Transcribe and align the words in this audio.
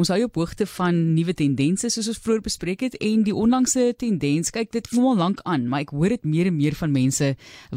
Ons 0.00 0.08
hou 0.08 0.22
op 0.24 0.38
hoogte 0.40 0.64
van 0.78 0.96
nuwe 1.12 1.34
tendense 1.36 1.90
soos 1.92 2.06
ons 2.08 2.20
vroeër 2.24 2.40
bespreek 2.46 2.84
het 2.86 2.94
en 3.04 3.24
die 3.26 3.34
onlangse 3.36 3.82
tendens, 4.00 4.48
kyk 4.54 4.70
dit 4.72 4.86
voel 4.88 5.10
al 5.10 5.18
lank 5.20 5.42
aan, 5.44 5.66
maar 5.68 5.84
ek 5.84 5.92
hoor 5.92 6.14
dit 6.14 6.24
meer 6.24 6.48
en 6.48 6.56
meer 6.56 6.76
van 6.78 6.94
mense 6.94 7.28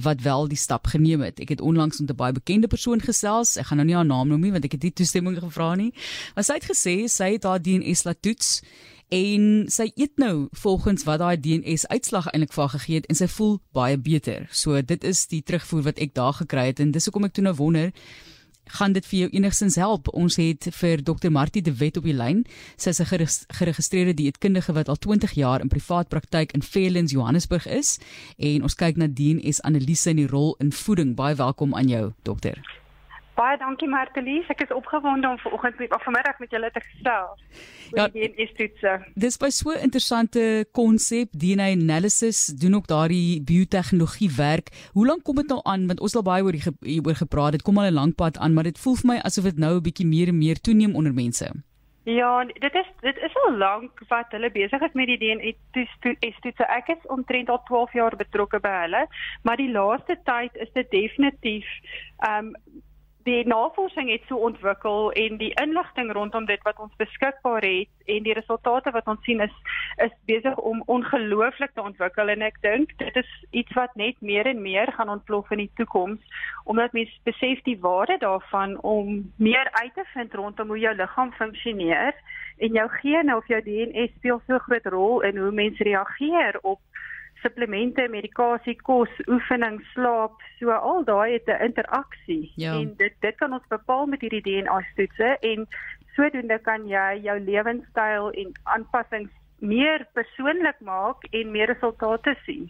wat 0.05 0.23
wel 0.23 0.47
die 0.53 0.59
stap 0.59 0.87
geneem 0.93 1.25
het. 1.25 1.41
Ek 1.43 1.51
het 1.51 1.61
onlangs 1.61 1.99
met 1.99 2.13
'n 2.13 2.15
baie 2.15 2.31
bekende 2.31 2.71
persoon 2.71 3.03
gesels. 3.03 3.57
Ek 3.57 3.67
gaan 3.67 3.77
nou 3.77 3.87
nie 3.87 3.95
haar 3.95 4.07
naam 4.07 4.27
noem 4.27 4.41
nie 4.41 4.51
want 4.51 4.63
ek 4.63 4.71
het 4.71 4.83
nie 4.83 4.93
toestemming 4.93 5.37
gevra 5.37 5.75
nie. 5.75 5.91
Maar 6.35 6.43
sy 6.43 6.53
het 6.53 6.69
gesê 6.71 6.95
sy 7.09 7.31
het 7.33 7.43
haar 7.43 7.59
DNS 7.59 8.03
laat 8.03 8.21
toets 8.21 8.61
en 9.09 9.65
sy 9.67 9.91
eet 9.95 10.17
nou 10.17 10.47
volgens 10.51 11.03
wat 11.03 11.19
daai 11.19 11.37
DNS 11.37 11.87
uitslag 11.87 12.27
eintlik 12.27 12.53
vir 12.53 12.63
haar 12.63 12.79
gegee 12.79 12.95
het 12.95 13.05
en 13.05 13.15
sy 13.15 13.27
voel 13.27 13.59
baie 13.73 13.97
beter. 13.97 14.47
So 14.51 14.81
dit 14.81 15.03
is 15.03 15.27
die 15.27 15.41
terugvoer 15.41 15.83
wat 15.83 15.99
ek 15.99 16.13
daar 16.13 16.33
gekry 16.33 16.65
het 16.71 16.79
en 16.79 16.91
dis 16.91 17.05
hoekom 17.05 17.25
ek 17.25 17.33
toe 17.33 17.43
nou 17.43 17.55
wonder 17.55 17.91
gaan 18.65 18.93
dit 18.93 19.05
vir 19.05 19.19
jou 19.19 19.29
enigstens 19.29 19.75
help. 19.75 20.07
Ons 20.13 20.35
het 20.35 20.67
vir 20.71 21.03
Dr. 21.03 21.29
Martie 21.29 21.61
de 21.61 21.73
Wet 21.75 21.97
op 21.97 22.03
die 22.03 22.13
lyn. 22.13 22.45
Sy 22.77 22.89
is 22.89 22.99
'n 22.99 23.27
geregistreerde 23.47 24.13
dieetkundige 24.13 24.73
wat 24.73 24.89
al 24.89 24.95
20 24.95 25.31
jaar 25.31 25.61
in 25.61 25.67
privaat 25.67 26.09
praktyk 26.09 26.51
in 26.51 26.61
Fairlands 26.61 27.11
Johannesburg 27.11 27.67
is 27.67 27.99
en 28.37 28.63
ons 28.63 28.75
kyk 28.75 28.97
na 28.97 29.07
DNS 29.07 29.61
analise 29.61 30.09
en 30.09 30.15
die 30.15 30.27
rol 30.27 30.55
in 30.59 30.71
voeding. 30.71 31.15
Baie 31.15 31.35
welkom 31.35 31.75
aan 31.75 31.87
jou, 31.87 32.13
dokter. 32.23 32.82
Baie 33.33 33.57
dankie 33.57 33.87
Martelies. 33.89 34.45
Ek 34.53 34.61
is 34.61 34.73
opgewonde 34.73 35.25
om 35.27 35.39
vanoggend 35.41 35.79
met 35.81 35.93
of 35.95 36.03
vanmiddag 36.05 36.39
met 36.39 36.51
julle 36.53 36.69
te 36.71 36.81
gesels. 36.85 37.41
Ja, 37.97 38.05
die 38.13 38.27
instituut. 38.29 38.77
Dis 39.17 39.39
by 39.41 39.49
so 39.49 39.73
'n 39.73 39.81
interessante 39.87 40.65
konsep, 40.71 41.29
DNA 41.31 41.71
analysis, 41.73 42.45
doen 42.45 42.75
ook 42.75 42.87
daardie 42.87 43.41
biotehnologie 43.41 44.29
werk. 44.37 44.69
Hoe 44.93 45.05
lank 45.05 45.23
kom 45.23 45.35
dit 45.35 45.47
nou 45.47 45.59
aan? 45.63 45.87
Want 45.87 45.99
ons 45.99 46.13
het 46.13 46.21
al 46.21 46.31
baie 46.31 46.43
oor 46.43 46.57
hieroor 46.81 47.15
gepraat. 47.15 47.51
Dit 47.51 47.61
kom 47.61 47.77
al 47.77 47.89
'n 47.89 47.93
lang 47.93 48.15
pad 48.15 48.37
aan, 48.37 48.53
maar 48.53 48.63
dit 48.63 48.79
voel 48.79 48.95
vir 48.95 49.09
my 49.13 49.19
asof 49.23 49.43
dit 49.43 49.57
nou 49.57 49.75
'n 49.75 49.81
bietjie 49.81 50.07
meer 50.07 50.27
en 50.27 50.37
meer 50.37 50.61
toeneem 50.61 50.95
onder 50.95 51.13
mense. 51.13 51.51
Ja, 52.03 52.43
dit 52.43 52.73
is 52.75 52.87
dit 52.99 53.17
is 53.17 53.35
al 53.35 53.57
lank 53.57 54.01
wat 54.07 54.25
hulle 54.29 54.51
besig 54.51 54.81
is 54.81 54.93
met 54.93 55.07
die 55.07 55.17
DNA 55.17 55.51
toets. 55.71 56.59
Ek 56.59 56.87
is 56.87 57.07
omtrent 57.07 57.49
al 57.49 57.61
12 57.65 57.93
jaar 57.93 58.15
betrokke 58.15 58.59
by 58.59 58.73
hulle, 58.81 59.07
maar 59.43 59.57
die 59.57 59.71
laaste 59.71 60.17
tyd 60.23 60.55
is 60.55 60.71
dit 60.73 60.91
definitief 60.91 61.65
ehm 62.19 62.51
um, 62.51 62.81
die 63.23 63.47
navorsing 63.47 64.09
het 64.11 64.21
so 64.27 64.35
ontwikkel 64.35 65.11
en 65.11 65.37
die 65.37 65.51
inligting 65.61 66.11
rondom 66.11 66.45
dit 66.45 66.61
wat 66.67 66.79
ons 66.79 66.95
beskikbaar 66.97 67.63
het 67.63 68.11
en 68.11 68.23
die 68.23 68.35
resultate 68.35 68.91
wat 68.91 69.07
ons 69.07 69.23
sien 69.23 69.41
is 69.41 69.55
is 70.03 70.13
besig 70.25 70.57
om 70.57 70.83
ongelooflik 70.85 71.71
te 71.73 71.81
ontwikkel. 71.81 72.29
En 72.29 72.41
ek 72.41 72.59
dink 72.61 72.91
dit 72.99 73.15
is 73.15 73.31
iets 73.51 73.73
wat 73.77 73.95
net 73.95 74.19
meer 74.21 74.47
en 74.49 74.61
meer 74.61 74.91
gaan 74.91 75.09
ontplof 75.09 75.51
in 75.51 75.63
die 75.63 75.71
toekoms 75.79 76.19
omdat 76.63 76.93
mense 76.93 77.19
besef 77.23 77.61
die 77.67 77.79
waarde 77.79 78.17
daarvan 78.19 78.77
om 78.81 79.31
meer 79.37 79.71
uit 79.71 79.93
te 79.93 80.05
vind 80.13 80.33
rondom 80.33 80.67
hoe 80.67 80.79
jou 80.79 80.95
liggaam 80.95 81.31
funksioneer 81.39 82.15
en 82.57 82.73
jou 82.79 82.87
gene 83.01 83.35
of 83.35 83.47
jou 83.47 83.61
DNA 83.61 84.07
speel 84.15 84.41
so 84.47 84.57
groot 84.67 84.85
rol 84.85 85.21
in 85.21 85.37
hoe 85.37 85.51
mense 85.51 85.83
reageer 85.83 86.59
op 86.61 86.79
supplemente, 87.43 88.07
medikasie, 88.09 88.75
kos, 88.87 89.11
oefening, 89.27 89.77
slaap, 89.93 90.41
so 90.59 90.73
al 90.73 91.03
daai 91.05 91.33
het 91.33 91.47
'n 91.47 91.63
interaksie 91.69 92.51
ja. 92.55 92.73
en 92.73 92.93
dit 92.97 93.13
dit 93.19 93.35
kan 93.35 93.53
ons 93.53 93.67
bepaal 93.69 94.05
met 94.05 94.21
hierdie 94.21 94.45
DNA-toetse 94.47 95.37
en 95.51 95.67
sodoende 96.15 96.59
kan 96.59 96.87
jy 96.87 97.21
jou 97.23 97.39
lewenstyl 97.39 98.31
en 98.31 98.51
aanpassings 98.63 99.31
meer 99.63 100.07
persoonlik 100.13 100.79
maak 100.79 101.23
en 101.31 101.51
meer 101.51 101.67
resultate 101.71 102.35
sien. 102.45 102.69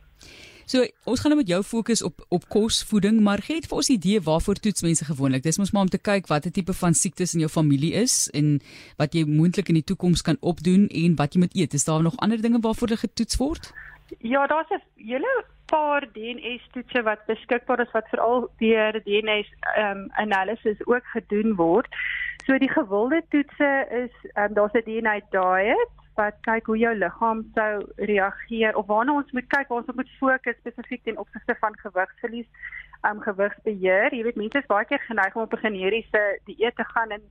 So, 0.66 0.86
ons 1.04 1.20
gaan 1.20 1.34
nou 1.34 1.42
met 1.42 1.50
jou 1.52 1.60
fokus 1.64 2.02
op 2.08 2.22
op 2.30 2.46
kos, 2.50 2.84
voeding, 2.88 3.20
maar 3.22 3.42
gee 3.44 3.60
dit 3.60 3.68
vir 3.68 3.78
ons 3.78 3.90
'n 3.90 3.94
idee 3.94 4.22
waarvoor 4.22 4.56
toets 4.56 4.82
mense 4.82 5.06
gewoonlik. 5.06 5.44
Dis 5.44 5.58
mos 5.58 5.72
maar 5.72 5.82
om 5.82 5.90
te 5.90 5.98
kyk 5.98 6.28
watter 6.28 6.52
tipe 6.52 6.74
van 6.74 6.94
siektes 6.94 7.34
in 7.34 7.40
jou 7.40 7.50
familie 7.52 7.94
is 7.94 8.30
en 8.34 8.62
wat 8.98 9.14
jy 9.14 9.26
moontlik 9.26 9.68
in 9.68 9.76
die 9.76 9.84
toekoms 9.84 10.22
kan 10.22 10.38
opdoen 10.40 10.88
en 10.88 11.16
wat 11.16 11.34
jy 11.34 11.40
moet 11.40 11.56
eet. 11.56 11.74
Is 11.74 11.84
daar 11.84 12.02
nog 12.02 12.18
ander 12.18 12.42
dinge 12.42 12.60
waarvoor 12.60 12.88
hulle 12.88 13.00
getoets 13.00 13.36
word? 13.38 13.74
Ja, 14.20 14.48
daar's 14.48 14.70
'n 14.70 14.82
hele 14.96 15.46
paar 15.66 16.06
DNA-toetse 16.12 17.02
wat 17.04 17.26
beskikbaar 17.26 17.80
is 17.80 17.92
wat 17.92 18.10
veral 18.10 18.50
deur 18.58 19.04
DNA 19.04 19.38
ehm 19.76 19.98
um, 19.98 20.10
analysis 20.12 20.86
ook 20.86 21.06
gedoen 21.06 21.56
word. 21.56 21.88
So 22.46 22.58
die 22.58 22.70
gewilde 22.70 23.24
toetse 23.30 23.88
is 23.90 24.32
ehm 24.34 24.46
um, 24.46 24.54
daar's 24.54 24.74
'n 24.74 24.86
DNA 24.86 25.20
diet 25.30 25.92
wat 26.16 26.36
kyk 26.42 26.66
hoe 26.66 26.78
jou 26.78 26.96
liggaam 26.96 27.40
sou 27.54 27.86
reageer 27.96 28.76
of 28.76 28.86
waarna 28.86 29.14
ons 29.14 29.32
moet 29.32 29.48
kyk, 29.48 29.68
waar 29.68 29.82
ons 29.82 29.96
moet 29.96 30.18
fokus 30.20 30.58
spesifiek 30.60 31.04
ten 31.04 31.18
opsigte 31.18 31.56
van 31.60 31.78
gewigsverlies, 31.78 32.50
ehm 33.02 33.16
um, 33.16 33.22
gewigsbeheer. 33.22 34.16
Jy 34.16 34.24
weet 34.24 34.36
mense 34.36 34.58
is 34.58 34.72
baie 34.76 34.86
keer 34.86 35.00
geneig 35.00 35.36
om 35.36 35.42
op 35.42 35.54
'n 35.54 35.66
generiese 35.68 36.40
dieet 36.46 36.76
te 36.76 36.84
gaan 36.84 37.10
en 37.10 37.24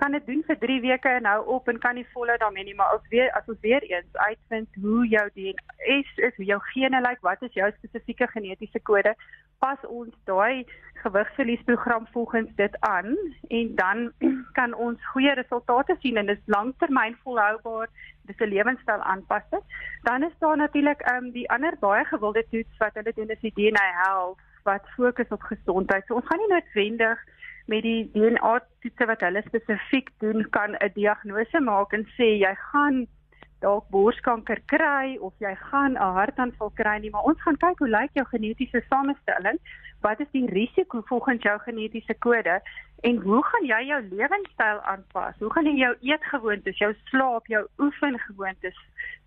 kan 0.00 0.12
dit 0.16 0.26
doen 0.26 0.42
vir 0.48 0.58
3 0.58 0.80
weke 0.80 1.12
en 1.18 1.28
hou 1.28 1.40
op 1.56 1.68
en 1.68 1.78
kan 1.78 1.94
nie 1.94 2.06
volhou 2.12 2.36
daarmee 2.40 2.64
nie, 2.64 2.74
maar 2.74 2.94
as 2.96 3.08
weer 3.12 3.30
as 3.38 3.48
ons 3.52 3.60
weer 3.60 3.84
eens 3.88 4.16
uitvind 4.26 4.80
hoe 4.82 5.06
jou 5.08 5.26
DNA 5.34 5.76
is, 5.96 6.36
hoe 6.36 6.46
jou 6.52 6.60
gene 6.72 7.00
lyk, 7.04 7.20
wat 7.26 7.42
is 7.48 7.56
jou 7.58 7.68
spesifieke 7.76 8.28
genetiese 8.32 8.80
kode, 8.90 9.14
pas 9.60 9.80
ons 9.88 10.14
daai 10.30 10.64
gewigsverliesprogram 11.02 12.06
volgens 12.12 12.50
dit 12.56 12.80
aan 12.80 13.16
en 13.48 13.74
dan 13.74 14.12
kan 14.58 14.74
ons 14.74 15.10
goeie 15.12 15.34
resultate 15.34 15.96
sien 16.00 16.16
en 16.16 16.32
dit 16.32 16.38
is 16.38 16.54
langtermyn 16.56 17.16
volhoubaar. 17.24 17.88
Dis 18.28 18.40
'n 18.40 18.52
lewenstyl 18.54 19.02
aanpassing. 19.12 19.64
Dan 20.02 20.22
is 20.22 20.36
daar 20.38 20.56
natuurlik 20.56 21.00
ehm 21.00 21.24
um, 21.24 21.30
die 21.32 21.50
ander 21.50 21.76
baie 21.80 22.04
gewilde 22.04 22.44
toets 22.50 22.76
wat 22.78 22.94
hulle 22.94 23.12
doen 23.16 23.28
is 23.36 23.40
die 23.40 23.56
DNA 23.58 23.86
Health 24.04 24.38
wat 24.62 24.88
fokus 24.96 25.28
op 25.28 25.42
gesondheid. 25.42 26.06
So 26.06 26.14
ons 26.14 26.26
gaan 26.26 26.38
nie 26.38 26.52
noodwendig 26.54 27.18
met 27.70 27.86
die 27.86 28.10
DNA 28.14 28.52
toetse 28.82 29.06
wat 29.10 29.24
hulle 29.26 29.42
spesifiek 29.46 30.10
doen 30.24 30.44
kan 30.56 30.76
'n 30.76 30.92
diagnose 30.94 31.60
maak 31.70 31.92
en 31.92 32.04
sê 32.18 32.28
jy 32.44 32.54
gaan 32.72 33.06
dalk 33.60 33.88
borskanker 33.94 34.60
kry 34.72 35.16
of 35.20 35.32
jy 35.38 35.54
gaan 35.70 35.92
'n 35.92 36.14
hartaanval 36.18 36.72
kry 36.80 36.98
nie 36.98 37.10
maar 37.10 37.28
ons 37.30 37.42
gaan 37.42 37.60
kyk 37.64 37.78
hoe 37.78 37.88
lyk 37.88 38.10
jou 38.18 38.26
genetiese 38.32 38.82
samestelling 38.88 39.58
wat 40.00 40.20
is 40.20 40.30
die 40.32 40.46
risiko 40.46 41.02
volgens 41.10 41.42
jou 41.42 41.58
genetiese 41.58 42.14
kode 42.18 42.60
en 43.08 43.16
hoe 43.16 43.44
gaan 43.44 43.64
jy 43.64 43.80
jou 43.88 44.00
lewenstyl 44.10 44.80
aanpas? 44.92 45.34
Hoe 45.38 45.52
gaan 45.52 45.68
jy 45.68 45.76
jou 45.76 45.94
eetgewoontes 46.00 46.78
jou 46.78 46.92
slaap 47.10 47.46
jou 47.46 47.64
oefengewoontes 47.78 48.78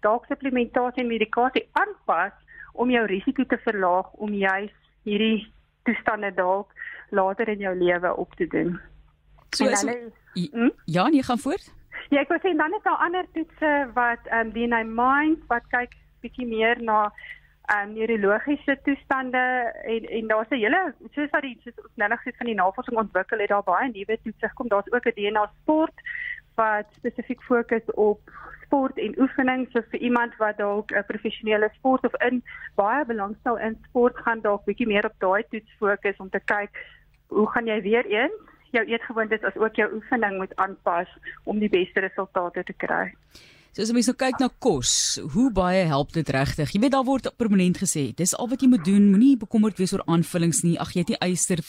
dalk 0.06 0.25
supplementasie 0.25 1.04
en 1.04 1.12
medikasie 1.14 1.68
aanpas 1.72 2.34
om 2.74 2.90
jou 2.90 3.06
risiko 3.06 3.46
te 3.46 3.58
verlaag 3.66 4.10
om 4.14 4.34
juis 4.34 4.74
hierdie 5.04 5.46
toestande 5.84 6.34
dalk 6.34 6.72
later 7.10 7.48
in 7.48 7.60
jou 7.60 7.76
lewe 7.78 8.16
op 8.16 8.34
te 8.36 8.48
doen. 8.48 8.80
So, 9.50 9.66
dan, 9.66 9.76
so 9.76 10.50
hm? 10.52 10.70
Ja, 10.86 11.10
jy 11.10 11.22
gaan 11.22 11.38
voort? 11.38 11.74
Ja, 12.10 12.22
ek 12.22 12.32
wou 12.34 12.40
sê 12.42 12.56
dan 12.58 12.74
is 12.74 12.84
daar 12.84 13.02
ander 13.06 13.28
toetse 13.34 13.72
wat 13.94 14.26
ehm 14.30 14.48
um, 14.48 14.54
DNA 14.54 14.84
Mind 14.84 15.46
wat 15.48 15.66
kyk 15.70 15.94
bietjie 16.26 16.48
meer 16.48 16.82
na 16.82 17.12
ehm 17.72 17.90
um, 17.90 17.94
neurologiese 17.94 18.78
toestande 18.84 19.44
en 19.94 20.10
en 20.18 20.28
daar's 20.28 20.50
'n 20.50 20.64
hele 20.64 20.82
soos 21.14 21.30
wat 21.30 21.42
die 21.42 21.58
soos 21.64 21.78
ons 21.86 21.96
nou 21.96 22.10
nog 22.10 22.22
gesê 22.22 22.36
van 22.38 22.52
die 22.52 22.60
navorsing 22.62 22.98
ontwikkel 22.98 23.40
het 23.40 23.50
daar 23.50 23.64
baie 23.64 23.92
nuwe 23.92 24.20
toetse 24.24 24.48
gekom. 24.48 24.68
Daar's 24.68 24.92
ook 24.92 25.06
'n 25.06 25.16
DNA 25.16 25.46
sport 25.62 25.98
wat 26.56 26.86
spesifiek 26.97 27.41
fokus 27.41 27.86
op 27.94 28.31
sport 28.64 28.97
en 28.97 29.19
oefening 29.22 29.68
so 29.72 29.81
vir 29.91 30.00
iemand 30.00 30.38
wat 30.38 30.58
dalk 30.58 30.91
'n 30.91 31.06
professionele 31.12 31.69
sport 31.74 32.06
of 32.06 32.16
in 32.30 32.44
baie 32.75 33.06
belangstel 33.06 33.58
in 33.58 33.78
sport 33.90 34.18
gaan 34.18 34.41
dalk 34.41 34.66
bietjie 34.66 34.88
meer 34.88 35.06
op 35.06 35.18
daai 35.18 35.44
toets 35.50 35.78
fokus 35.80 36.18
om 36.18 36.30
te 36.30 36.40
kyk 36.40 36.72
hoe 37.28 37.47
gaan 37.52 37.68
jy 37.68 37.81
weer 37.81 38.06
eens 38.06 38.53
jou 38.74 38.86
eetgewoontes 38.86 39.44
as 39.44 39.58
ook 39.58 39.75
jou 39.75 39.90
oefening 39.94 40.38
moet 40.38 40.56
aanpas 40.56 41.09
om 41.44 41.59
die 41.59 41.69
beste 41.69 42.00
resultate 42.00 42.63
te 42.63 42.74
kry. 42.74 43.13
So 43.74 43.82
as 43.82 43.90
ons 43.90 44.06
nou 44.06 44.14
kyk 44.14 44.36
na 44.38 44.52
kos, 44.62 44.92
hoe 45.34 45.48
baie 45.50 45.88
help 45.90 46.12
dit 46.14 46.28
regtig? 46.30 46.76
Jy 46.76 46.80
weet 46.84 46.92
daar 46.94 47.08
word 47.08 47.26
permanent 47.42 47.80
gesê, 47.82 48.04
dis 48.14 48.36
al 48.38 48.46
wat 48.52 48.62
jy 48.62 48.68
moet 48.70 48.84
doen, 48.86 49.08
moenie 49.10 49.32
bekommerd 49.42 49.80
wees 49.82 49.96
oor 49.96 50.04
aanvullings 50.14 50.60
nie. 50.62 50.76
Ag 50.78 50.92
jy 50.94 51.02
het 51.02 51.14
nie 51.16 51.18
eister 51.26 51.64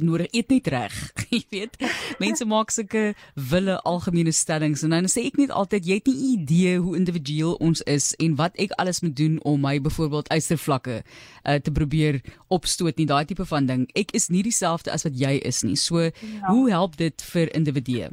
nodig, 0.00 0.30
eet 0.32 0.48
net 0.54 0.70
reg. 0.72 0.96
jy 1.34 1.42
weet, 1.52 1.76
mense 2.22 2.46
maak 2.48 2.72
sulke 2.72 3.02
wille 3.50 3.74
algemene 3.90 4.32
stellings 4.32 4.86
en 4.88 4.96
dan 4.96 5.10
sê 5.12 5.26
ek 5.28 5.36
net 5.42 5.52
altyd 5.52 5.90
jy 5.90 6.00
het 6.00 6.08
nie 6.08 6.30
idee 6.30 6.80
hoe 6.80 6.96
individueel 6.96 7.52
ons 7.60 7.84
is 7.84 8.14
en 8.24 8.40
wat 8.40 8.56
ek 8.56 8.72
alles 8.80 9.02
moet 9.04 9.18
doen 9.20 9.36
om 9.44 9.60
my 9.60 9.74
byvoorbeeld 9.84 10.32
eistervlakke 10.32 11.02
uh, 11.02 11.58
te 11.60 11.76
probeer 11.76 12.22
opstoot 12.48 12.96
nie, 12.96 13.08
daai 13.12 13.28
tipe 13.28 13.44
van 13.52 13.68
ding. 13.68 13.84
Ek 13.92 14.16
is 14.16 14.30
nie 14.32 14.40
dieselfde 14.48 14.96
as 14.96 15.04
wat 15.04 15.12
jy 15.12 15.36
is 15.44 15.60
nie. 15.68 15.76
So, 15.76 16.08
ja. 16.08 16.40
hoe 16.48 16.72
help 16.72 16.96
dit 17.04 17.28
vir 17.34 17.52
individue? 17.52 18.08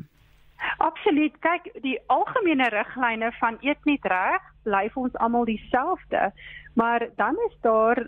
Absoluut. 0.78 1.34
Kyk, 1.42 1.72
die 1.82 1.98
algemene 2.14 2.70
riglyne 2.70 3.32
van 3.40 3.58
eet 3.66 3.86
net 3.90 4.06
reg 4.06 4.44
bly 4.68 4.86
vir 4.94 5.08
ons 5.08 5.16
almal 5.24 5.48
dieselfde, 5.50 6.30
maar 6.78 7.08
dan 7.18 7.40
is 7.48 7.56
daar 7.66 8.04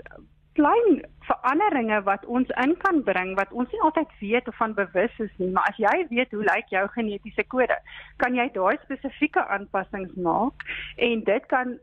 klein 0.60 1.01
veranderinge 1.30 2.01
wat 2.04 2.25
ons 2.25 2.50
in 2.63 2.75
kan 2.83 3.01
bring 3.04 3.36
wat 3.38 3.51
ons 3.51 3.71
nie 3.71 3.81
altyd 3.88 4.13
weet 4.19 4.48
of 4.48 4.57
van 4.60 4.74
bewus 4.74 5.19
is 5.25 5.31
nie, 5.38 5.50
maar 5.56 5.69
as 5.71 5.80
jy 5.80 5.95
weet 6.10 6.33
hoe 6.36 6.44
lyk 6.44 6.74
jou 6.74 6.86
genetiese 6.95 7.45
kode, 7.54 7.77
kan 8.18 8.36
jy 8.36 8.50
daai 8.56 8.77
spesifieke 8.83 9.45
aanpassings 9.56 10.16
maak 10.27 10.66
en 11.10 11.24
dit 11.31 11.50
kan 11.54 11.77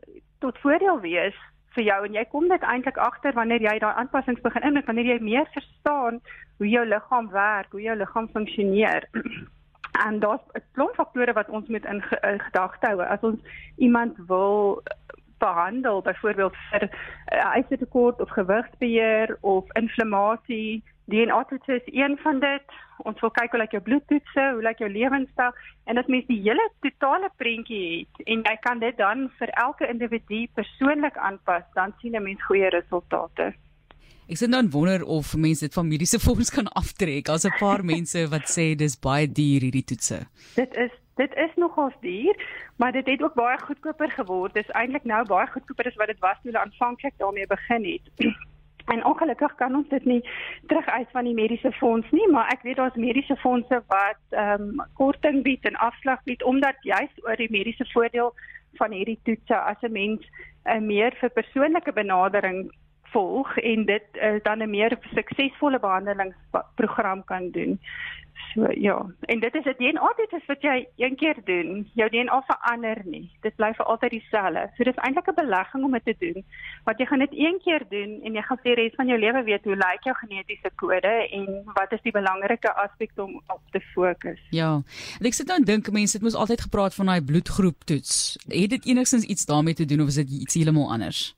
tot 0.45 0.59
voordeel 0.65 1.01
wees 1.05 1.39
vir 1.77 1.87
jou 1.89 1.99
en 2.05 2.19
jy 2.19 2.25
kom 2.31 2.47
dit 2.53 2.69
eintlik 2.73 3.01
agter 3.01 3.35
wanneer 3.39 3.65
jy 3.65 3.77
daai 3.81 3.93
aanpassings 3.95 4.43
begin 4.45 4.69
inbring, 4.69 4.87
wanneer 4.89 5.11
jy 5.15 5.19
meer 5.25 5.49
verstaan 5.57 6.21
hoe 6.57 6.69
jou 6.69 6.85
liggaam 6.85 7.29
werk, 7.33 7.71
hoe 7.71 7.81
jou 7.81 7.97
liggaam 7.97 8.29
funksioneer. 8.33 9.09
En 10.05 10.19
daar's 10.19 10.45
'n 10.53 10.63
klomp 10.73 10.95
faktore 10.95 11.33
wat 11.33 11.49
ons 11.49 11.67
moet 11.67 11.85
in, 11.85 12.01
gedagte 12.47 12.87
hou 12.87 13.01
as 13.01 13.21
ons 13.21 13.39
iemand 13.77 14.17
wil 14.27 14.83
behandel 15.37 16.01
byvoorbeeld 16.01 16.55
vir 16.69 16.83
uh, 16.83 17.53
eisetekort 17.53 18.21
of 18.21 18.29
gewigsbeheer 18.29 19.37
of 19.41 19.65
inflammasie 19.73 20.83
DNA 21.07 21.43
toets 21.43 21.67
is 21.67 21.81
een 21.85 22.17
van 22.17 22.39
dit. 22.39 22.63
Ons 22.97 23.19
wil 23.19 23.31
kyk 23.31 23.53
hoe 23.53 23.59
lyk 23.61 23.75
jou 23.77 23.81
bloedtoetse, 23.83 24.47
hoe 24.53 24.63
lyk 24.65 24.81
jou 24.83 24.89
lewenstyl 24.91 25.53
en 25.85 26.01
as 26.01 26.09
mens 26.11 26.25
die 26.27 26.41
hele 26.41 26.65
totale 26.83 27.29
prentjie 27.39 27.83
het 27.99 28.27
en 28.33 28.43
jy 28.49 28.55
kan 28.65 28.81
dit 28.83 28.97
dan 28.97 29.29
vir 29.39 29.53
elke 29.63 29.87
individu 29.87 30.41
persoonlik 30.59 31.17
aanpas, 31.29 31.63
dan 31.79 31.93
sien 32.01 32.17
'n 32.17 32.23
mens 32.23 32.43
goeie 32.43 32.69
resultate. 32.69 33.53
Ek 34.27 34.35
sien 34.35 34.51
dan 34.51 34.67
wonder 34.69 35.05
of 35.07 35.35
mense 35.39 35.63
dit 35.63 35.73
van 35.73 35.87
mediese 35.87 36.19
fonds 36.25 36.49
kan 36.51 36.67
aftrek. 36.75 37.29
As 37.31 37.45
'n 37.47 37.55
paar 37.59 37.83
mense 37.83 38.27
wat 38.27 38.51
sê 38.51 38.75
dis 38.75 38.99
baie 38.99 39.27
duur 39.27 39.61
hierdie 39.63 39.87
toetse. 39.87 40.27
Dit 40.55 40.75
is 40.75 40.91
dit 41.15 41.31
is 41.35 41.53
nogals 41.55 41.95
duur, 42.01 42.35
maar 42.75 42.91
dit 42.91 43.07
het 43.07 43.23
ook 43.23 43.33
baie 43.33 43.57
goedkoper 43.57 44.11
geword. 44.11 44.53
Dit 44.53 44.67
is 44.67 44.75
eintlik 44.75 45.03
nou 45.03 45.23
baie 45.25 45.47
goedkoper 45.47 45.87
as 45.87 45.95
wat 45.95 46.07
dit 46.07 46.19
was 46.19 46.37
toe 46.41 46.51
hulle 46.51 46.65
aanvanklik 46.65 47.13
daarmee 47.17 47.47
begin 47.47 47.83
het. 47.85 48.05
En 48.87 49.05
ongelukkig 49.05 49.55
kan 49.55 49.75
ons 49.75 49.87
dit 49.89 50.05
nie 50.05 50.21
terugeis 50.67 51.07
van 51.11 51.25
die 51.27 51.33
mediese 51.33 51.71
fonds 51.71 52.07
nie, 52.11 52.27
maar 52.31 52.47
ek 52.53 52.61
weet 52.63 52.77
daar's 52.79 52.95
mediese 52.95 53.35
fondse 53.35 53.81
wat 53.87 54.21
ehm 54.31 54.61
um, 54.61 54.83
korting 54.93 55.43
bied 55.43 55.63
en 55.67 55.75
afslag 55.75 56.23
bied 56.23 56.43
omdat 56.43 56.75
juist 56.81 57.25
oor 57.25 57.35
die 57.35 57.51
mediese 57.51 57.87
voordeel 57.93 58.31
van 58.79 58.91
hierdie 58.91 59.19
toetse 59.23 59.55
as 59.55 59.81
'n 59.81 59.91
mens 59.91 60.21
'n 60.23 60.69
eh, 60.71 60.79
meer 60.79 61.15
vir 61.19 61.29
persoonlike 61.29 61.91
benadering 61.93 62.71
volg 63.17 63.57
en 63.57 63.85
dit 63.85 64.21
uh, 64.21 64.37
dan 64.43 64.61
'n 64.61 64.69
meer 64.69 64.97
suksesvolle 65.15 65.79
behandelingsprogram 65.79 67.23
kan 67.23 67.51
doen. 67.51 67.79
So 68.53 68.67
ja, 68.73 69.05
en 69.19 69.39
dit 69.39 69.55
is 69.55 69.63
dit 69.63 69.77
DNA 69.77 70.13
toets 70.17 70.45
wat 70.45 70.61
jy 70.65 70.87
een 70.95 71.15
keer 71.15 71.37
doen. 71.45 71.89
Jou 71.93 72.09
DNA 72.09 72.37
verander 72.47 73.01
nie. 73.05 73.25
Dit 73.41 73.55
bly 73.55 73.69
vir 73.77 73.85
altyd 73.85 74.15
dieselfde. 74.15 74.63
So 74.77 74.83
dis 74.83 75.01
eintlik 75.05 75.29
'n 75.29 75.35
belegging 75.35 75.83
om 75.83 75.91
dit 75.91 76.05
te 76.05 76.15
doen. 76.19 76.45
Want 76.83 76.97
jy 76.99 77.05
gaan 77.05 77.19
dit 77.19 77.33
een 77.33 77.59
keer 77.63 77.83
doen 77.89 78.19
en 78.23 78.33
jy 78.33 78.41
gaan 78.41 78.57
vir 78.63 78.75
die 78.75 78.83
res 78.83 78.95
van 78.95 79.07
jou 79.07 79.19
lewe 79.19 79.43
weet 79.43 79.63
hoe 79.63 79.75
lyk 79.75 80.03
jou 80.03 80.15
genetiese 80.15 80.71
kode 80.75 81.15
en 81.31 81.63
wat 81.73 81.91
is 81.91 82.01
die 82.01 82.11
belangrike 82.11 82.73
aspekte 82.73 83.23
om 83.23 83.41
op 83.47 83.61
te 83.71 83.79
fokus. 83.79 84.39
Ja. 84.49 84.81
En 85.19 85.25
ek 85.25 85.33
sit 85.33 85.47
nou 85.47 85.57
en 85.57 85.65
dink 85.65 85.91
mense 85.91 86.17
het 86.17 86.23
mos 86.23 86.35
altyd 86.35 86.61
gepraat 86.61 86.95
van 86.95 87.05
daai 87.05 87.21
bloedgroep 87.21 87.83
toets. 87.83 88.37
Het 88.47 88.69
dit 88.69 88.85
enigstens 88.85 89.23
iets 89.23 89.45
daarmee 89.45 89.73
te 89.73 89.85
doen 89.85 90.01
of 90.01 90.07
is 90.07 90.15
dit 90.15 90.29
iets 90.29 90.53
heeltemal 90.53 90.91
anders? 90.91 91.36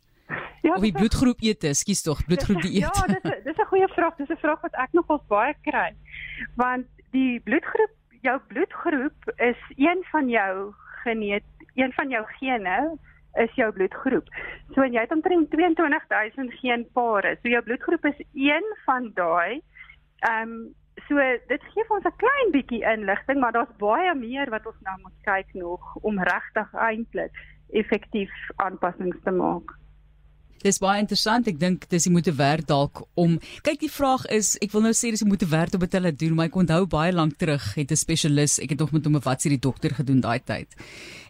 Ja, 0.69 0.75
of 0.77 0.86
die 0.86 0.94
bloedgroep 0.94 1.42
eet, 1.42 1.66
skus 1.77 2.04
tog, 2.06 2.21
bloedgroep 2.25 2.62
dieet. 2.62 2.86
Ja, 2.86 3.06
dis 3.10 3.44
dis 3.48 3.57
'n 3.57 3.69
goeie 3.71 3.89
vraag. 3.95 4.16
Dis 4.21 4.30
'n 4.30 4.42
vraag 4.45 4.62
wat 4.62 4.75
ek 4.86 4.94
nogals 4.94 5.25
baie 5.27 5.56
kry. 5.62 5.95
Want 6.56 6.86
die 7.12 7.39
bloedgroep, 7.39 7.95
jou 8.21 8.39
bloedgroep 8.48 9.33
is 9.38 9.60
een 9.75 10.04
van 10.12 10.30
jou 10.30 10.74
geneet, 11.04 11.45
een 11.75 11.94
van 11.94 12.10
jou 12.10 12.25
gene 12.39 12.98
is 13.33 13.54
jou 13.56 13.71
bloedgroep. 13.71 14.27
So 14.74 14.81
en 14.81 14.94
jy 14.94 15.01
het 15.06 15.12
omtrent 15.12 15.51
22000 15.51 16.54
geenpare. 16.62 17.38
So 17.42 17.50
jou 17.50 17.62
bloedgroep 17.63 18.06
is 18.06 18.22
een 18.33 18.75
van 18.86 19.12
daai. 19.13 19.62
Ehm 20.19 20.50
um, 20.50 20.75
so 21.07 21.15
dit 21.48 21.63
gee 21.74 21.83
vir 21.88 21.95
ons 21.95 22.06
'n 22.06 22.18
klein 22.18 22.51
bietjie 22.51 22.83
inligting, 22.83 23.39
maar 23.39 23.51
daar's 23.51 23.77
baie 23.77 24.15
meer 24.15 24.50
wat 24.50 24.65
ons 24.65 24.81
nou 24.81 24.98
moet 25.01 25.19
kyk 25.24 25.54
nog 25.54 25.95
om 25.95 26.24
regtig 26.24 26.74
eintlik 26.74 27.31
effektief 27.72 28.31
aanpassings 28.56 29.18
te 29.24 29.31
maak. 29.31 29.77
Dis 30.63 30.79
baie 30.83 31.00
interessant. 31.00 31.47
Ek 31.47 31.59
dink 31.59 31.85
dis 31.91 32.06
jy 32.07 32.11
moet 32.11 32.27
werk 32.35 32.67
dalk 32.67 33.06
om 33.19 33.38
kyk 33.63 33.79
die 33.79 33.91
vraag 33.91 34.25
is 34.35 34.57
ek 34.63 34.73
wil 34.75 34.83
nou 34.83 34.91
sê 34.91 35.13
dis 35.13 35.23
jy 35.23 35.27
moet 35.29 35.45
werk 35.47 35.75
om 35.77 35.85
dit 35.85 35.94
hulle 35.95 36.11
doen, 36.11 36.35
maar 36.35 36.50
ek 36.50 36.57
onthou 36.59 36.83
baie 36.89 37.13
lank 37.15 37.38
terug 37.39 37.63
het 37.75 37.91
'n 37.91 37.95
spesialis, 37.95 38.59
ek 38.59 38.75
het 38.75 38.79
nog 38.79 38.91
met 38.91 39.06
hom 39.06 39.15
'n 39.15 39.23
wat 39.23 39.39
sê 39.39 39.50
die 39.50 39.65
dokter 39.67 39.95
gedoen 39.95 40.19
daai 40.21 40.39
tyd. 40.44 40.67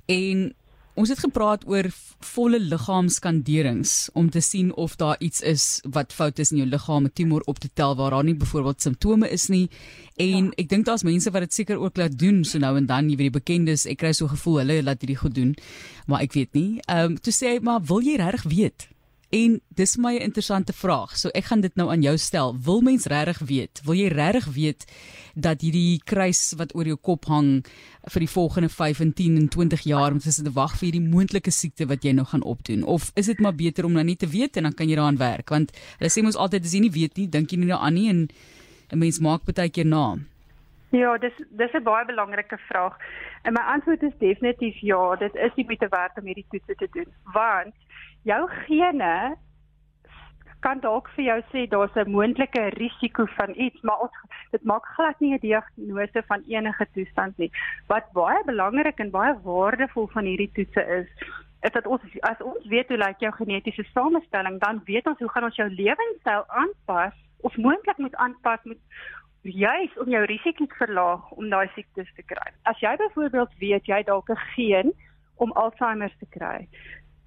En 0.08 0.54
ons 0.96 1.10
het 1.10 1.20
gepraat 1.20 1.64
oor 1.68 1.88
volle 2.34 2.60
liggaamskanderings 2.60 4.10
om 4.14 4.30
te 4.30 4.42
sien 4.42 4.74
of 4.76 4.96
daar 4.96 5.16
iets 5.20 5.42
is 5.42 5.82
wat 5.88 6.14
fout 6.14 6.40
is 6.40 6.52
in 6.52 6.58
jou 6.58 6.68
liggaam, 6.68 7.06
'n 7.06 7.14
tumor 7.14 7.42
op 7.46 7.60
te 7.60 7.70
tel 7.74 7.96
waar 7.96 8.12
daar 8.12 8.24
nie 8.24 8.36
byvoorbeeld 8.36 8.82
simptome 8.82 9.30
is 9.30 9.48
nie. 9.48 9.70
En 10.18 10.46
ja. 10.46 10.52
ek 10.58 10.70
dink 10.70 10.86
daar's 10.86 11.04
mense 11.04 11.32
wat 11.32 11.42
dit 11.42 11.54
seker 11.54 11.78
ook 11.80 11.98
laat 11.98 12.20
doen 12.20 12.44
so 12.44 12.58
nou 12.58 12.78
en 12.78 12.86
dan, 12.86 13.10
jy 13.10 13.16
weet 13.16 13.34
die 13.34 13.40
bekendes, 13.40 13.86
ek 13.86 13.98
kry 13.98 14.12
so 14.12 14.28
gevoel 14.28 14.58
hulle 14.58 14.84
laat 14.84 15.02
hierdie 15.02 15.22
goed 15.22 15.36
doen, 15.36 15.56
maar 16.08 16.22
ek 16.22 16.34
weet 16.34 16.54
nie. 16.54 16.80
Ehm 16.88 17.12
um, 17.12 17.18
toe 17.18 17.34
sê 17.34 17.62
maar 17.62 17.82
wil 17.82 18.02
jy 18.02 18.16
reg 18.16 18.44
weet? 18.44 18.90
En 19.30 19.60
dis 19.78 19.92
my 20.02 20.16
interessante 20.18 20.74
vraag. 20.74 21.12
So 21.18 21.30
ek 21.38 21.52
gaan 21.52 21.62
dit 21.62 21.76
nou 21.78 21.86
aan 21.94 22.02
jou 22.02 22.16
stel. 22.18 22.56
Wil 22.66 22.82
mens 22.82 23.06
regtig 23.06 23.44
weet? 23.46 23.82
Wil 23.86 24.00
jy 24.00 24.08
regtig 24.10 24.48
weet 24.56 24.86
dat 25.38 25.62
hierdie 25.62 26.02
kruis 26.02 26.56
wat 26.58 26.74
oor 26.76 26.90
jou 26.90 26.98
kop 26.98 27.28
hang 27.30 27.60
vir 28.10 28.26
die 28.26 28.32
volgende 28.32 28.72
5 28.74 29.04
en 29.06 29.12
10 29.14 29.38
en 29.38 29.46
20 29.54 29.86
jaar 29.86 30.16
om 30.16 30.20
te 30.20 30.34
wag 30.56 30.74
vir 30.80 30.88
hierdie 30.88 31.06
moontlike 31.06 31.54
siekte 31.54 31.86
wat 31.86 32.04
jy 32.04 32.16
nou 32.18 32.26
gaan 32.26 32.42
opdoen? 32.42 32.82
Of 32.84 33.12
is 33.14 33.30
dit 33.30 33.40
maar 33.40 33.54
beter 33.54 33.86
om 33.86 33.94
nou 33.94 34.04
nie 34.04 34.18
te 34.18 34.28
weet 34.28 34.58
en 34.58 34.66
dan 34.66 34.74
kan 34.74 34.90
jy 34.90 34.98
daaraan 34.98 35.22
werk? 35.22 35.54
Want 35.54 35.78
hulle 36.00 36.10
sê 36.10 36.26
mos 36.26 36.40
altyd 36.40 36.66
as 36.66 36.74
jy 36.74 36.82
nie 36.88 36.96
weet 36.98 37.22
nie, 37.22 37.30
dink 37.30 37.54
jy 37.54 37.62
nie 37.62 37.70
daaraan 37.70 37.94
nie 37.94 38.10
en 38.10 38.28
'n 38.90 38.98
mens 38.98 39.20
maak 39.20 39.46
baie 39.46 39.70
keer 39.70 39.86
na. 39.86 40.18
Ja, 40.92 41.18
dis 41.18 41.36
dis 41.50 41.74
'n 41.74 41.84
baie 41.84 42.06
belangrike 42.06 42.58
vraag. 42.58 42.98
En 43.44 43.54
my 43.54 43.62
antwoord 43.62 44.02
is 44.04 44.18
definitief 44.18 44.78
ja, 44.82 45.16
dit 45.16 45.36
is 45.36 45.54
die 45.54 45.66
moeite 45.66 45.88
werd 45.90 46.18
om 46.18 46.26
hierdie 46.26 46.46
toetse 46.50 46.76
te 46.76 46.88
doen. 46.92 47.14
Want 47.24 47.76
jou 48.24 48.50
gene 48.50 49.38
kan 50.60 50.80
dalk 50.80 51.10
vir 51.16 51.24
jou 51.24 51.42
sê 51.52 51.68
daar's 51.68 51.96
'n 51.96 52.12
moontlike 52.12 52.64
risiko 52.82 53.26
van 53.26 53.54
iets, 53.56 53.82
maar 53.82 54.00
ons 54.00 54.12
dit 54.52 54.64
maak 54.64 54.86
glad 54.86 55.20
nie 55.20 55.34
'n 55.34 55.40
diagnose 55.40 56.24
van 56.28 56.44
enige 56.48 56.88
toestand 56.94 57.38
nie. 57.38 57.52
Wat 57.88 58.12
baie 58.12 58.44
belangrik 58.46 59.00
en 59.00 59.12
baie 59.12 59.40
waardevol 59.44 60.08
van 60.08 60.26
hierdie 60.26 60.52
toetse 60.52 60.84
is, 61.00 61.08
is 61.62 61.72
dat 61.72 61.86
ons 61.86 62.02
as 62.20 62.42
ons 62.42 62.68
weet 62.68 62.88
hoe 62.88 62.98
lyk 62.98 63.20
jou 63.20 63.32
genetiese 63.32 63.84
samestelling, 63.94 64.60
dan 64.60 64.82
weet 64.86 65.08
ons 65.08 65.20
hoe 65.20 65.30
gaan 65.30 65.44
ons 65.44 65.56
jou 65.56 65.70
lewenstyl 65.70 66.44
aanpas 66.48 67.14
of 67.42 67.58
moontlik 67.58 67.98
moet 67.98 68.16
aanpas 68.16 68.60
met 68.64 68.78
juis 69.42 69.98
om 69.98 70.10
jou 70.10 70.24
risiko 70.26 70.66
te 70.66 70.76
verlaag 70.76 71.32
om 71.32 71.50
daai 71.50 71.70
siektes 71.76 72.10
te 72.16 72.24
kry. 72.24 72.52
As 72.64 72.80
jy 72.80 72.96
byvoorbeeld 72.98 73.54
weet 73.60 73.86
jy 73.86 74.04
dalk 74.04 74.30
'n 74.30 74.44
geen 74.56 74.94
om 75.36 75.52
Alzheimer 75.52 76.12
te 76.20 76.26
kry, 76.30 76.68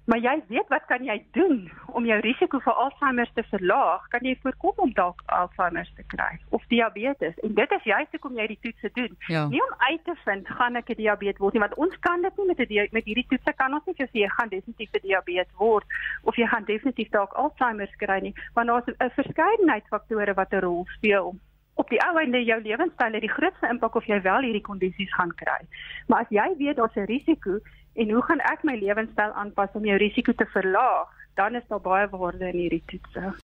Maar 0.05 0.19
jy 0.19 0.33
weet 0.47 0.67
wat 0.67 0.83
kan 0.85 1.03
jy 1.03 1.15
doen 1.31 1.71
om 1.95 2.05
jou 2.05 2.17
risiko 2.19 2.59
vir 2.59 2.73
Alzheimer 2.73 3.29
te 3.33 3.43
verlaag? 3.47 4.07
Kan 4.11 4.25
jy 4.27 4.33
voorkom 4.41 4.81
om 4.85 4.91
dalk 4.97 5.21
Alzheimer 5.31 5.87
te 5.95 6.03
kry 6.11 6.39
of 6.49 6.65
diabetes? 6.67 7.37
En 7.47 7.53
dit 7.55 7.75
is 7.77 7.87
juist 7.87 8.11
hoekom 8.11 8.35
jy 8.35 8.47
die 8.51 8.57
toetse 8.65 8.91
doen. 8.97 9.15
Ja. 9.31 9.45
Nie 9.47 9.61
om 9.63 9.75
uit 9.77 10.03
te 10.03 10.15
vind 10.25 10.51
gaan 10.57 10.75
ek 10.75 10.89
'n 10.89 10.99
diabetes 10.99 11.39
word 11.39 11.53
nie, 11.53 11.63
want 11.63 11.79
ons 11.79 11.95
kan 11.99 12.21
dit 12.21 12.37
nie 12.37 12.47
met 12.47 12.59
'n 12.59 12.87
met 12.91 13.05
hierdie 13.05 13.27
toetse 13.29 13.53
kan 13.55 13.73
ons 13.73 13.85
nie 13.85 13.95
sê 13.95 14.09
jy 14.11 14.27
gaan 14.27 14.49
definitief 14.49 14.89
'n 14.91 15.07
diabetes 15.07 15.55
word 15.57 15.85
of 16.23 16.35
jy 16.35 16.47
gaan 16.47 16.65
definitief 16.65 17.09
dalk 17.09 17.33
Alzheimer 17.33 17.87
kry 17.97 18.19
nie, 18.19 18.35
want 18.53 18.67
daar's 18.67 18.87
'n 18.87 19.09
verskeidenheid 19.09 19.87
faktore 19.87 20.33
wat 20.33 20.51
'n 20.51 20.59
rol 20.59 20.85
speel. 20.97 21.35
Op 21.75 21.89
die 21.89 22.01
ou 22.05 22.17
einde 22.21 22.43
jou 22.43 22.61
lewenstyl 22.61 23.15
het 23.17 23.25
die 23.25 23.31
grootste 23.33 23.67
impak 23.67 23.95
of 23.95 24.05
jy 24.05 24.21
wel 24.21 24.45
hierdie 24.45 24.61
kondisies 24.61 25.13
gaan 25.13 25.33
kry. 25.35 25.61
Maar 26.07 26.25
as 26.25 26.29
jy 26.29 26.47
weet 26.57 26.77
daar's 26.77 26.95
'n 26.95 27.09
risiko 27.09 27.59
en 27.95 28.11
hoe 28.11 28.23
gaan 28.23 28.39
ek 28.39 28.63
my 28.63 28.75
lewenstyl 28.75 29.33
aanpas 29.33 29.73
om 29.73 29.85
jou 29.85 29.97
risiko 29.97 30.31
te 30.33 30.45
verlaag, 30.45 31.09
dan 31.35 31.55
is 31.55 31.67
daar 31.67 31.81
baie 31.81 32.09
waarde 32.09 32.47
in 32.47 32.57
hierdie 32.57 32.83
toetse. 32.85 33.33